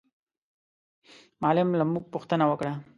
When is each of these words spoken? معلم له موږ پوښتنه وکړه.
معلم 1.41 1.67
له 1.79 1.83
موږ 1.91 2.03
پوښتنه 2.13 2.43
وکړه. 2.47 2.73